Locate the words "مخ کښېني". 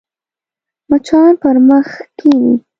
1.67-2.53